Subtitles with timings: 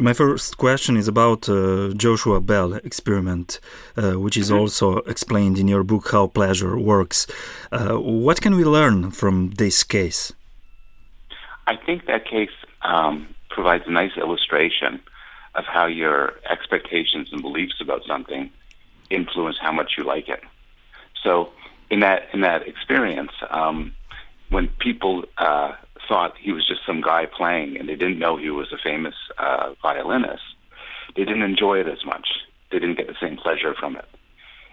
[0.00, 3.60] My first question is about uh, Joshua Bell experiment,
[3.98, 4.60] uh, which is mm-hmm.
[4.60, 7.26] also explained in your book How Pleasure Works.
[7.70, 10.32] Uh, what can we learn from this case?
[11.66, 15.02] I think that case um, provides a nice illustration
[15.54, 18.48] of how your expectations and beliefs about something
[19.10, 20.42] influence how much you like it.
[21.22, 21.50] So,
[21.90, 23.92] in that in that experience, um,
[24.48, 25.72] when people uh,
[26.10, 29.14] thought he was just some guy playing and they didn't know he was a famous
[29.38, 30.42] uh, violinist,
[31.14, 32.26] they didn't enjoy it as much.
[32.70, 34.08] They didn't get the same pleasure from it.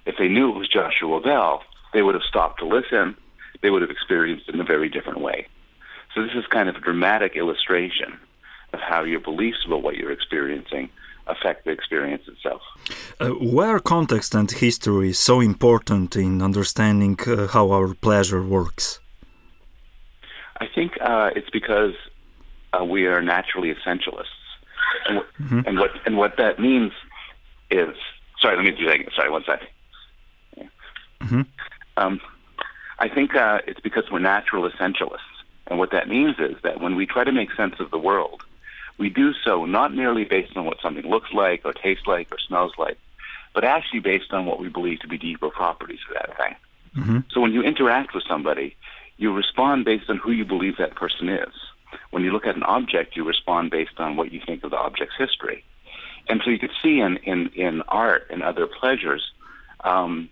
[0.08, 1.62] If they knew it was Joshua Bell,
[1.94, 3.16] they would have stopped to listen.
[3.62, 5.48] They would have experienced it in a very different way.
[6.14, 8.20] So this is kind of a dramatic illustration
[8.74, 10.90] of how your beliefs about what you're experiencing
[11.28, 12.62] affect the experience itself.
[13.20, 19.00] Uh, where context and history so important in understanding uh, how our pleasure works?
[20.60, 21.94] I think uh, it's because
[22.74, 24.26] uh, we are naturally essentialists,
[25.08, 25.60] and, mm-hmm.
[25.66, 26.92] and, what and what that means
[27.70, 27.96] is
[28.42, 28.56] sorry.
[28.58, 28.96] Let me do that.
[28.96, 29.10] Again.
[29.16, 29.68] Sorry, one second.
[30.56, 30.64] Yeah.
[31.22, 31.42] Mm-hmm.
[31.98, 32.22] Um,
[33.00, 35.20] I think uh, it's because we're natural essentialists,
[35.68, 38.44] and what that means is that when we try to make sense of the world,
[38.98, 42.40] we do so not merely based on what something looks like or tastes like or
[42.40, 42.98] smells like,
[43.54, 46.56] but actually based on what we believe to be deeper properties of that thing.
[46.96, 47.20] Mm-hmm.
[47.32, 48.76] So when you interact with somebody,
[49.18, 51.54] you respond based on who you believe that person is.
[52.12, 54.78] When you look at an object, you respond based on what you think of the
[54.78, 55.64] object's history.
[56.30, 59.32] And so you could see in, in, in art and other pleasures,
[59.84, 60.30] um,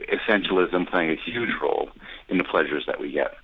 [0.00, 1.90] essentialism playing a huge role
[2.28, 3.34] in the pleasures that we get.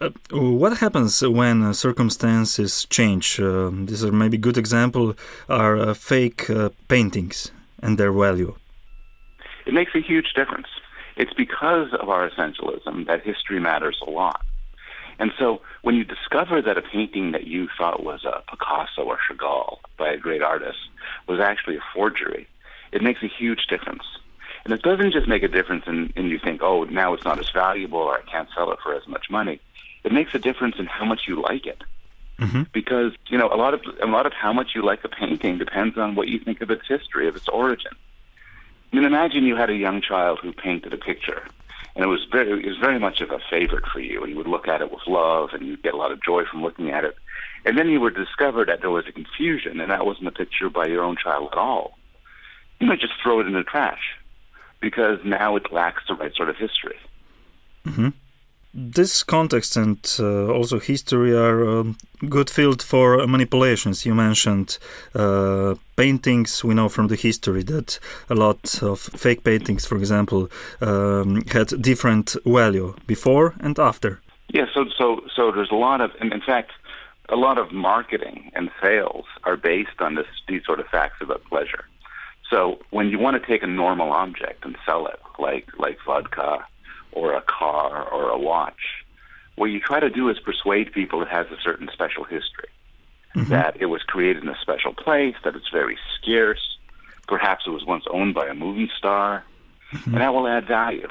[0.00, 3.38] Uh, what happens when uh, circumstances change?
[3.38, 5.14] Uh, these are maybe good example
[5.48, 8.56] are uh, fake uh, paintings and their value.
[9.66, 10.66] It makes a huge difference.
[11.16, 14.42] It's because of our essentialism that history matters a lot.
[15.18, 19.18] And so when you discover that a painting that you thought was a Picasso or
[19.18, 20.78] Chagall by a great artist
[21.28, 22.48] was actually a forgery,
[22.92, 24.04] it makes a huge difference.
[24.64, 27.38] And it doesn't just make a difference in, in you think, oh, now it's not
[27.38, 29.60] as valuable or I can't sell it for as much money.
[30.04, 31.82] It makes a difference in how much you like it.
[32.38, 32.62] Mm-hmm.
[32.72, 35.58] Because, you know, a lot of a lot of how much you like a painting
[35.58, 37.92] depends on what you think of its history, of its origin.
[38.92, 41.42] I mean, imagine you had a young child who painted a picture,
[41.96, 44.36] and it was very, it was very much of a favorite for you, and you
[44.36, 46.90] would look at it with love, and you'd get a lot of joy from looking
[46.90, 47.16] at it.
[47.64, 50.68] And then you would discover that there was a confusion, and that wasn't a picture
[50.68, 51.98] by your own child at all.
[52.80, 54.18] You might just throw it in the trash
[54.80, 56.98] because now it lacks the right sort of history.
[57.86, 58.08] Mm-hmm
[58.74, 61.96] this context and uh, also history are a um,
[62.28, 64.06] good field for manipulations.
[64.06, 64.78] You mentioned
[65.14, 66.64] uh, paintings.
[66.64, 67.98] We know from the history that
[68.30, 70.48] a lot of fake paintings, for example,
[70.80, 74.20] um, had different value before and after.
[74.48, 76.72] Yeah, so so so there's a lot of, in fact,
[77.28, 81.44] a lot of marketing and sales are based on this these sort of facts about
[81.44, 81.84] pleasure.
[82.50, 86.64] So when you want to take a normal object and sell it, like like vodka
[87.12, 89.04] or a car or a watch.
[89.56, 92.68] What you try to do is persuade people it has a certain special history,
[93.34, 93.50] mm-hmm.
[93.50, 96.78] that it was created in a special place, that it's very scarce,
[97.28, 99.44] perhaps it was once owned by a movie star,
[99.92, 100.12] mm-hmm.
[100.12, 101.08] and that will add value.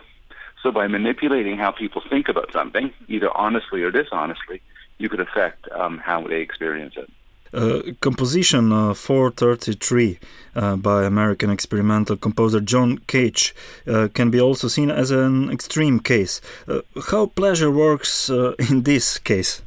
[0.64, 4.62] So by manipulating how people think about something, either honestly or dishonestly,
[4.98, 7.10] you could affect um, how they experience it.
[7.54, 10.20] Uh, composition uh, 433
[10.56, 13.54] uh, by American experimental composer John Cage
[13.88, 16.40] uh, can be also seen as an extreme case.
[16.66, 18.30] Uh, how pleasure works
[18.70, 19.62] in this case?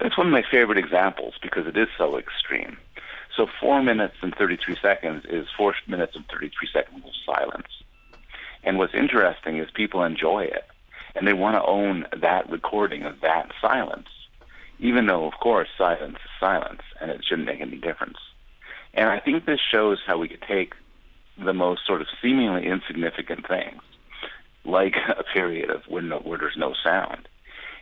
[0.00, 2.76] That's one of my favorite examples because it is so extreme.
[3.34, 7.68] So, 4 minutes and 33 seconds is 4 minutes and 33 seconds of silence.
[8.64, 10.66] And what's interesting is people enjoy it
[11.14, 14.08] and they want to own that recording of that silence
[14.78, 18.18] even though, of course, silence is silence and it shouldn't make any difference.
[18.94, 20.74] And I think this shows how we could take
[21.42, 23.82] the most sort of seemingly insignificant things,
[24.64, 27.28] like a period of when no, where there's no sound,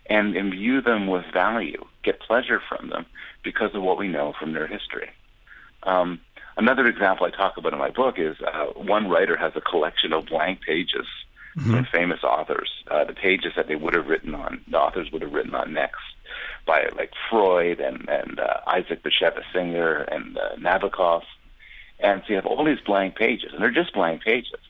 [0.07, 3.07] and imbue them with value, get pleasure from them
[3.43, 5.11] because of what we know from their history.
[5.85, 6.21] Um,
[6.57, 10.13] another example I talk about in my book is uh, one writer has a collection
[10.13, 11.07] of blank pages
[11.57, 11.83] mm-hmm.
[11.93, 15.33] famous authors, uh, the pages that they would have written on, the authors would have
[15.33, 16.03] written on next
[16.67, 21.23] by like Freud and and uh, Isaac Bashevis Singer and uh, Nabokov,
[22.01, 24.61] and so you have all these blank pages, and they're just blank pages.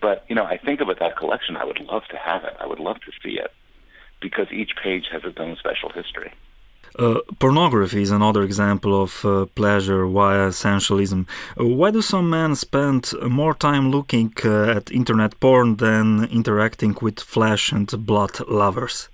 [0.00, 1.56] But you know, I think about that collection.
[1.56, 2.56] I would love to have it.
[2.60, 3.52] I would love to see it
[4.20, 6.32] because each page has its own special history.
[6.98, 11.26] Uh, pornography is another example of uh, pleasure via essentialism.
[11.60, 16.96] Uh, why do some men spend more time looking uh, at internet porn than interacting
[17.02, 19.10] with flesh and blood lovers?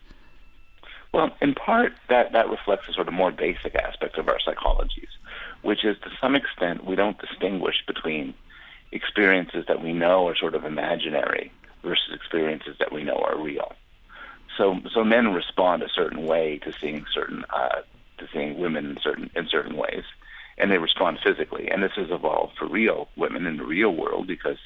[1.13, 5.11] Well, in part, that, that reflects a sort of more basic aspect of our psychologies,
[5.63, 8.33] which is to some extent we don't distinguish between
[8.93, 11.51] experiences that we know are sort of imaginary
[11.83, 13.73] versus experiences that we know are real.
[14.57, 17.83] So, so men respond a certain way to seeing certain uh,
[18.19, 20.05] to seeing women in certain in certain ways,
[20.59, 21.71] and they respond physically.
[21.71, 24.59] And this has evolved for real women in the real world because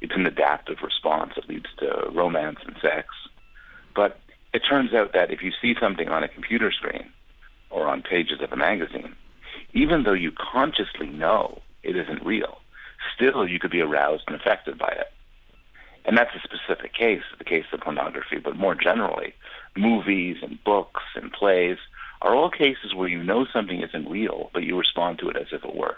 [0.00, 3.08] it's an adaptive response that leads to romance and sex.
[3.94, 4.20] But
[4.52, 7.10] it turns out that if you see something on a computer screen
[7.70, 9.14] or on pages of a magazine,
[9.72, 12.58] even though you consciously know it isn't real,
[13.14, 15.12] still you could be aroused and affected by it.
[16.04, 19.34] And that's a specific case, the case of pornography, but more generally,
[19.76, 21.78] movies and books and plays
[22.22, 25.48] are all cases where you know something isn't real, but you respond to it as
[25.52, 25.96] if it were.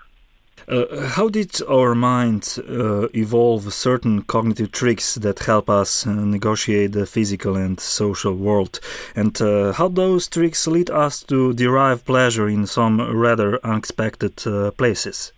[0.68, 6.92] Uh, how did our mind uh, evolve certain cognitive tricks that help us uh, negotiate
[6.92, 8.78] the physical and social world?
[9.16, 14.70] And uh, how those tricks lead us to derive pleasure in some rather unexpected uh,
[14.72, 15.32] places?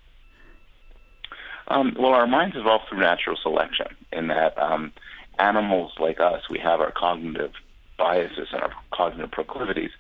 [1.69, 4.93] Um, well, our minds evolved through natural selection, in that um,
[5.39, 7.53] animals like us, we have our cognitive
[7.97, 9.91] biases and our cognitive proclivities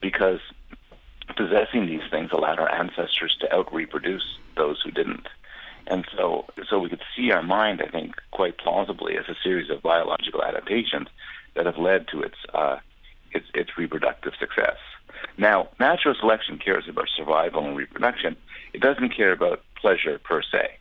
[0.00, 0.40] because
[1.36, 5.28] possessing these things allowed our ancestors to out reproduce those who didn't.
[5.86, 9.70] And so, so we could see our mind, I think, quite plausibly as a series
[9.70, 11.08] of biological adaptations
[11.54, 12.78] that have led to its uh,
[13.32, 14.76] its, its reproductive success.
[15.38, 18.36] Now, natural selection cares about survival and reproduction.
[18.72, 20.79] It doesn't care about pleasure per se.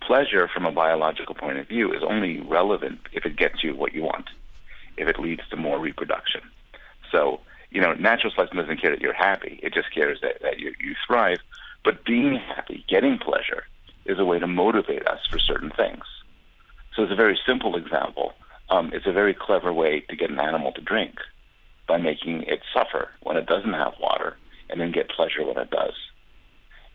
[0.00, 3.94] Pleasure, from a biological point of view, is only relevant if it gets you what
[3.94, 4.26] you want,
[4.96, 6.40] if it leads to more reproduction.
[7.12, 9.60] So, you know, natural selection doesn't care that you're happy.
[9.62, 11.38] It just cares that, that you, you thrive.
[11.84, 13.64] But being happy, getting pleasure,
[14.04, 16.04] is a way to motivate us for certain things.
[16.94, 18.32] So it's a very simple example.
[18.70, 21.16] Um, it's a very clever way to get an animal to drink
[21.86, 24.36] by making it suffer when it doesn't have water
[24.68, 25.94] and then get pleasure when it does.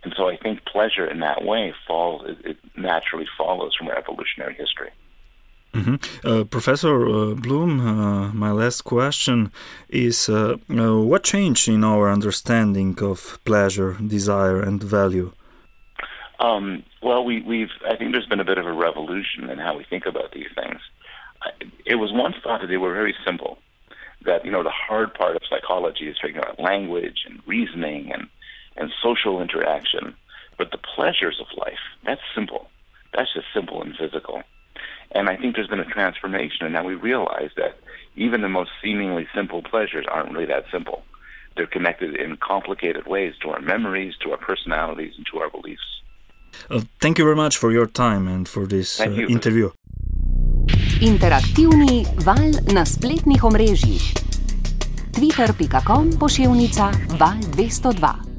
[0.06, 3.98] And so I think pleasure in that way falls, it, it naturally follows from our
[3.98, 4.92] evolutionary history.
[5.74, 5.96] Mm-hmm.
[6.24, 9.52] Uh, Professor uh, Bloom, uh, my last question
[9.90, 15.34] is uh, uh, what changed in our understanding of pleasure, desire, and value?
[16.40, 19.76] Um, well, we, we've, I think there's been a bit of a revolution in how
[19.76, 20.80] we think about these things.
[21.86, 23.58] It was once thought that they were very simple,
[24.24, 28.30] that, you know, the hard part of psychology is figuring out language and reasoning and,
[28.76, 30.16] and social interaction.
[30.58, 32.70] But the pleasures of life, that's simple.
[33.14, 34.44] That's just simple and physical.
[35.12, 37.78] And I think there's been a transformation, and now we realize that
[38.16, 41.04] even the most seemingly simple pleasures aren't really that simple.
[41.56, 45.88] They're connected in complicated ways to our memories, to our personalities, and to our beliefs.
[46.70, 49.72] Uh, thank you very much for your time and for this uh, interview.
[51.02, 54.04] Interaktivni val na spletnih omrežjih.
[55.16, 58.35] Twitter.com pošiljka val 202.